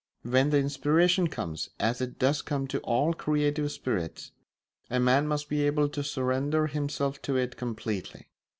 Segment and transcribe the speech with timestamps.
[0.23, 4.31] When the inspiration comes, as it does come to all creative spirits,
[4.89, 8.25] a man must be able to surrender himself to it completely.